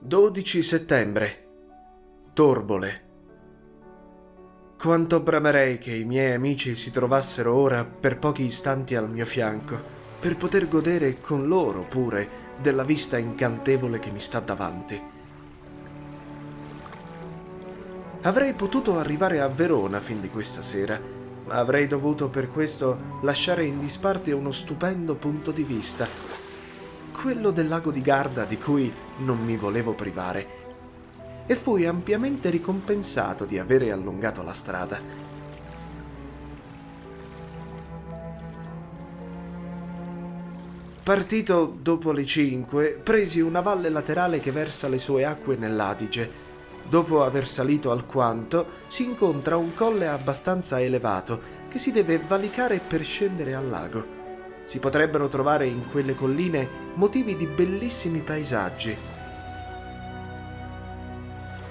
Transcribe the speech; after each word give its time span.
12 0.00 0.62
settembre. 0.62 1.46
Torbole. 2.32 3.02
Quanto 4.78 5.20
bramerei 5.20 5.78
che 5.78 5.92
i 5.92 6.04
miei 6.04 6.34
amici 6.34 6.76
si 6.76 6.92
trovassero 6.92 7.52
ora 7.52 7.84
per 7.84 8.16
pochi 8.16 8.44
istanti 8.44 8.94
al 8.94 9.10
mio 9.10 9.26
fianco, 9.26 9.76
per 10.20 10.36
poter 10.36 10.68
godere 10.68 11.18
con 11.20 11.48
loro 11.48 11.82
pure 11.82 12.28
della 12.62 12.84
vista 12.84 13.18
incantevole 13.18 13.98
che 13.98 14.12
mi 14.12 14.20
sta 14.20 14.38
davanti. 14.38 15.02
Avrei 18.22 18.52
potuto 18.52 18.98
arrivare 18.98 19.40
a 19.40 19.48
Verona 19.48 19.98
fin 19.98 20.20
di 20.20 20.30
questa 20.30 20.62
sera, 20.62 20.98
ma 21.44 21.54
avrei 21.54 21.88
dovuto 21.88 22.28
per 22.28 22.52
questo 22.52 23.18
lasciare 23.22 23.64
in 23.64 23.80
disparte 23.80 24.30
uno 24.30 24.52
stupendo 24.52 25.16
punto 25.16 25.50
di 25.50 25.64
vista 25.64 26.47
quello 27.20 27.50
del 27.50 27.66
lago 27.66 27.90
di 27.90 28.00
Garda 28.00 28.44
di 28.44 28.56
cui 28.58 28.92
non 29.18 29.44
mi 29.44 29.56
volevo 29.56 29.92
privare, 29.92 30.46
e 31.46 31.56
fui 31.56 31.84
ampiamente 31.84 32.48
ricompensato 32.48 33.44
di 33.44 33.58
avere 33.58 33.90
allungato 33.90 34.42
la 34.44 34.52
strada. 34.52 35.00
Partito 41.02 41.76
dopo 41.80 42.12
le 42.12 42.24
cinque, 42.24 43.00
presi 43.02 43.40
una 43.40 43.62
valle 43.62 43.88
laterale 43.88 44.38
che 44.38 44.52
versa 44.52 44.88
le 44.88 44.98
sue 44.98 45.24
acque 45.24 45.56
nell'Adige. 45.56 46.46
Dopo 46.88 47.24
aver 47.24 47.48
salito 47.48 47.90
alquanto, 47.90 48.66
si 48.86 49.02
incontra 49.04 49.56
un 49.56 49.74
colle 49.74 50.06
abbastanza 50.06 50.80
elevato 50.80 51.40
che 51.68 51.78
si 51.78 51.90
deve 51.90 52.18
valicare 52.24 52.78
per 52.78 53.04
scendere 53.04 53.54
al 53.54 53.68
lago 53.68 54.17
si 54.68 54.80
potrebbero 54.80 55.28
trovare 55.28 55.66
in 55.66 55.90
quelle 55.90 56.14
colline 56.14 56.68
motivi 56.92 57.34
di 57.34 57.46
bellissimi 57.46 58.18
paesaggi. 58.18 58.94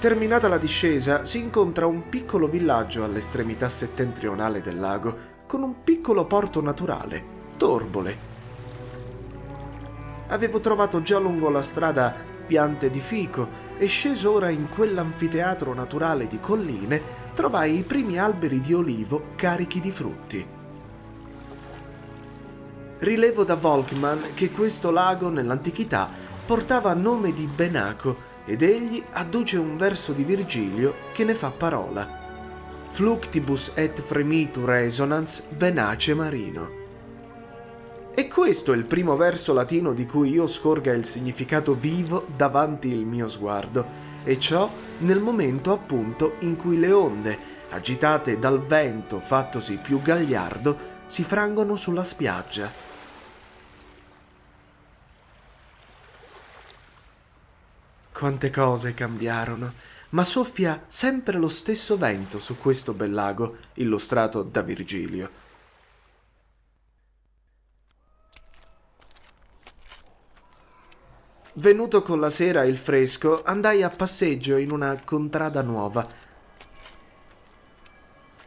Terminata 0.00 0.48
la 0.48 0.58
discesa, 0.58 1.24
si 1.24 1.38
incontra 1.38 1.86
un 1.86 2.08
piccolo 2.08 2.48
villaggio 2.48 3.04
all'estremità 3.04 3.68
settentrionale 3.68 4.60
del 4.60 4.80
lago, 4.80 5.16
con 5.46 5.62
un 5.62 5.84
piccolo 5.84 6.24
porto 6.24 6.60
naturale, 6.60 7.22
Torbole. 7.56 8.16
Avevo 10.26 10.58
trovato 10.58 11.00
già 11.00 11.20
lungo 11.20 11.48
la 11.48 11.62
strada 11.62 12.12
piante 12.44 12.90
di 12.90 13.00
fico 13.00 13.68
e 13.78 13.86
sceso 13.86 14.32
ora 14.32 14.48
in 14.48 14.68
quell'anfiteatro 14.68 15.72
naturale 15.74 16.26
di 16.26 16.40
colline, 16.40 17.00
trovai 17.34 17.78
i 17.78 17.82
primi 17.82 18.18
alberi 18.18 18.60
di 18.60 18.74
olivo 18.74 19.26
carichi 19.36 19.78
di 19.78 19.92
frutti. 19.92 20.58
Rilevo 23.00 23.44
da 23.44 23.54
Volkmann 23.54 24.18
che 24.34 24.50
questo 24.50 24.90
lago 24.90 25.30
nell'antichità 25.30 26.10
portava 26.44 26.92
nome 26.92 27.32
di 27.32 27.46
Benaco 27.46 28.28
ed 28.44 28.60
egli 28.60 29.02
adduce 29.12 29.56
un 29.56 29.78
verso 29.78 30.12
di 30.12 30.22
Virgilio 30.22 30.94
che 31.12 31.24
ne 31.24 31.34
fa 31.34 31.50
parola. 31.50 32.06
Fluctibus 32.90 33.72
et 33.74 34.02
fremitu 34.02 34.66
resonans 34.66 35.40
benace 35.48 36.12
marino. 36.12 36.68
E 38.14 38.28
questo 38.28 38.74
è 38.74 38.76
il 38.76 38.84
primo 38.84 39.16
verso 39.16 39.54
latino 39.54 39.94
di 39.94 40.04
cui 40.04 40.32
io 40.32 40.46
scorga 40.46 40.92
il 40.92 41.06
significato 41.06 41.72
vivo 41.72 42.26
davanti 42.36 42.88
il 42.88 43.06
mio 43.06 43.28
sguardo, 43.28 44.08
e 44.24 44.38
ciò 44.38 44.70
nel 44.98 45.20
momento 45.20 45.72
appunto 45.72 46.34
in 46.40 46.54
cui 46.54 46.78
le 46.78 46.92
onde, 46.92 47.38
agitate 47.70 48.38
dal 48.38 48.60
vento 48.60 49.20
fattosi 49.20 49.78
più 49.80 50.02
gagliardo, 50.02 50.76
si 51.06 51.24
frangono 51.24 51.76
sulla 51.76 52.04
spiaggia. 52.04 52.88
Quante 58.20 58.50
cose 58.50 58.92
cambiarono, 58.92 59.72
ma 60.10 60.24
soffia 60.24 60.84
sempre 60.88 61.38
lo 61.38 61.48
stesso 61.48 61.96
vento 61.96 62.38
su 62.38 62.58
questo 62.58 62.92
bel 62.92 63.14
lago 63.14 63.56
illustrato 63.76 64.42
da 64.42 64.60
Virgilio. 64.60 65.30
Venuto 71.54 72.02
con 72.02 72.20
la 72.20 72.28
sera 72.28 72.64
il 72.64 72.76
fresco, 72.76 73.42
andai 73.42 73.82
a 73.82 73.88
passeggio 73.88 74.58
in 74.58 74.70
una 74.70 75.00
contrada 75.02 75.62
nuova. 75.62 76.06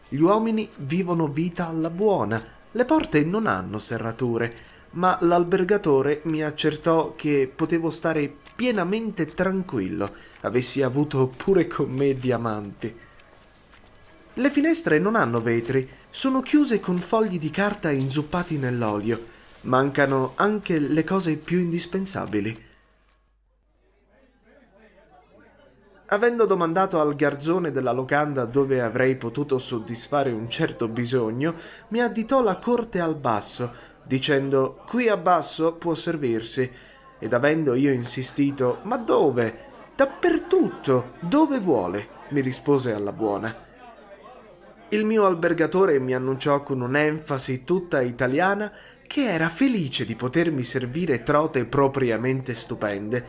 Gli 0.07 0.21
uomini 0.21 0.69
vivono 0.81 1.27
vita 1.27 1.67
alla 1.67 1.89
buona, 1.89 2.45
le 2.69 2.85
porte 2.85 3.23
non 3.23 3.47
hanno 3.47 3.79
serrature, 3.79 4.55
ma 4.91 5.17
l'albergatore 5.21 6.21
mi 6.25 6.43
accertò 6.43 7.15
che 7.15 7.51
potevo 7.53 7.89
stare 7.89 8.42
pienamente 8.55 9.25
tranquillo, 9.25 10.13
avessi 10.41 10.81
avuto 10.81 11.27
pure 11.27 11.67
con 11.67 11.89
me 11.91 12.13
diamanti. 12.13 12.95
Le 14.35 14.49
finestre 14.49 14.97
non 14.97 15.15
hanno 15.15 15.41
vetri, 15.41 15.87
sono 16.09 16.41
chiuse 16.41 16.79
con 16.79 16.97
fogli 16.97 17.37
di 17.37 17.49
carta 17.51 17.91
inzuppati 17.91 18.57
nell'olio. 18.57 19.31
Mancano 19.61 20.33
anche 20.35 20.79
le 20.79 21.03
cose 21.03 21.37
più 21.37 21.59
indispensabili. 21.59 22.71
Avendo 26.07 26.45
domandato 26.45 26.99
al 26.99 27.15
garzone 27.15 27.71
della 27.71 27.91
locanda 27.91 28.45
dove 28.45 28.81
avrei 28.81 29.15
potuto 29.15 29.57
soddisfare 29.57 30.31
un 30.31 30.49
certo 30.49 30.87
bisogno, 30.87 31.55
mi 31.89 32.01
additò 32.01 32.43
la 32.43 32.57
corte 32.57 32.99
al 32.99 33.15
basso, 33.15 33.71
dicendo 34.05 34.83
qui 34.85 35.07
a 35.07 35.17
basso 35.17 35.73
può 35.73 35.95
servirsi 35.95 36.69
ed 37.23 37.31
avendo 37.31 37.73
io 37.73 37.91
insistito 37.91 38.79
Ma 38.83 38.97
dove? 38.97 39.71
Dappertutto, 39.95 41.13
dove 41.21 41.59
vuole, 41.59 42.07
mi 42.29 42.41
rispose 42.41 42.93
alla 42.93 43.13
buona. 43.13 43.55
Il 44.89 45.05
mio 45.05 45.25
albergatore 45.25 45.99
mi 45.99 46.13
annunciò 46.13 46.61
con 46.63 46.81
un'enfasi 46.81 47.63
tutta 47.63 48.01
italiana 48.01 48.71
che 49.07 49.31
era 49.31 49.47
felice 49.47 50.05
di 50.05 50.15
potermi 50.15 50.63
servire 50.63 51.23
trote 51.23 51.65
propriamente 51.65 52.53
stupende. 52.53 53.25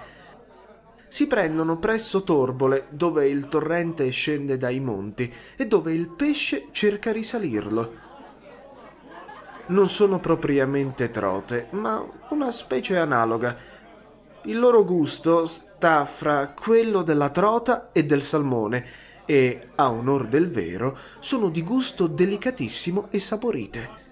Si 1.07 1.27
prendono 1.27 1.79
presso 1.79 2.25
Torbole, 2.25 2.87
dove 2.89 3.29
il 3.29 3.47
torrente 3.47 4.11
scende 4.11 4.57
dai 4.57 4.81
monti 4.81 5.33
e 5.57 5.67
dove 5.67 5.93
il 5.93 6.09
pesce 6.09 6.69
cerca 6.73 7.13
risalirlo. 7.13 7.93
Non 9.67 9.89
sono 9.89 10.19
propriamente 10.19 11.11
trote, 11.11 11.69
ma 11.71 12.05
una 12.31 12.51
specie 12.51 12.99
analoga, 12.99 13.57
il 14.45 14.59
loro 14.59 14.85
gusto 14.85 15.47
sta 15.47 16.05
fra 16.05 16.49
quello 16.49 17.03
della 17.03 17.31
trota 17.31 17.91
e 17.93 18.05
del 18.05 18.23
salmone 18.23 18.85
e, 19.25 19.69
a 19.75 19.91
onor 19.91 20.27
del 20.27 20.51
vero, 20.51 20.97
sono 21.19 21.49
di 21.49 21.63
gusto 21.63 22.07
delicatissimo 22.07 23.09
e 23.11 23.21
saporite. 23.21 24.03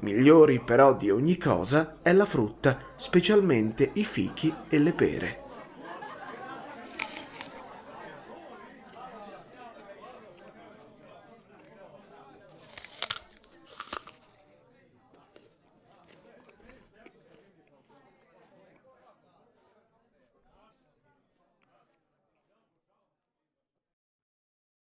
Migliori 0.00 0.60
però 0.60 0.94
di 0.94 1.10
ogni 1.10 1.38
cosa 1.38 1.96
è 2.02 2.12
la 2.12 2.26
frutta, 2.26 2.78
specialmente 2.94 3.90
i 3.94 4.04
fichi 4.04 4.52
e 4.68 4.78
le 4.78 4.92
pere. 4.92 5.43